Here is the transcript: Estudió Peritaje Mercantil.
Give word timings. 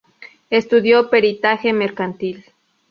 Estudió 0.49 1.11
Peritaje 1.11 1.73
Mercantil. 1.73 2.45